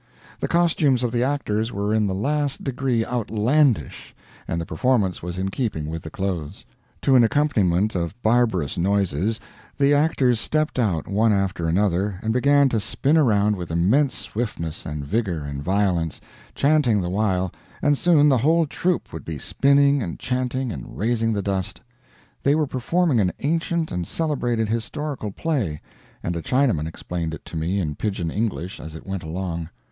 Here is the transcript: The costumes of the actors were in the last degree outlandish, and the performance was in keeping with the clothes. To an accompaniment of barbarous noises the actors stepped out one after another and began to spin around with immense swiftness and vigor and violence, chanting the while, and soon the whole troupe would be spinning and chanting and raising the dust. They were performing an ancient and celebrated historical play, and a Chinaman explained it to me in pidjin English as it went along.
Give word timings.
The 0.39 0.47
costumes 0.47 1.03
of 1.03 1.11
the 1.11 1.21
actors 1.21 1.71
were 1.71 1.93
in 1.93 2.07
the 2.07 2.15
last 2.15 2.63
degree 2.63 3.05
outlandish, 3.05 4.15
and 4.47 4.59
the 4.59 4.65
performance 4.65 5.21
was 5.21 5.37
in 5.37 5.49
keeping 5.49 5.91
with 5.91 6.01
the 6.01 6.09
clothes. 6.09 6.65
To 7.03 7.15
an 7.15 7.23
accompaniment 7.23 7.93
of 7.93 8.19
barbarous 8.23 8.79
noises 8.79 9.39
the 9.77 9.93
actors 9.93 10.39
stepped 10.39 10.79
out 10.79 11.07
one 11.07 11.31
after 11.31 11.67
another 11.67 12.17
and 12.23 12.33
began 12.33 12.67
to 12.69 12.79
spin 12.79 13.15
around 13.15 13.55
with 13.55 13.69
immense 13.69 14.15
swiftness 14.15 14.87
and 14.87 15.05
vigor 15.05 15.43
and 15.43 15.61
violence, 15.61 16.19
chanting 16.55 16.99
the 17.01 17.07
while, 17.11 17.51
and 17.79 17.95
soon 17.95 18.27
the 18.27 18.39
whole 18.39 18.65
troupe 18.65 19.13
would 19.13 19.23
be 19.23 19.37
spinning 19.37 20.01
and 20.01 20.17
chanting 20.17 20.71
and 20.71 20.97
raising 20.97 21.31
the 21.31 21.43
dust. 21.43 21.79
They 22.41 22.55
were 22.55 22.65
performing 22.65 23.19
an 23.19 23.33
ancient 23.43 23.91
and 23.91 24.07
celebrated 24.07 24.67
historical 24.67 25.29
play, 25.29 25.79
and 26.23 26.35
a 26.35 26.41
Chinaman 26.41 26.87
explained 26.87 27.35
it 27.35 27.45
to 27.45 27.55
me 27.55 27.79
in 27.79 27.93
pidjin 27.95 28.31
English 28.31 28.79
as 28.79 28.95
it 28.95 29.05
went 29.05 29.21
along. 29.21 29.69